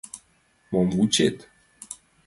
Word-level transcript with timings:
Мом 0.71 0.87
вучет? 0.95 1.37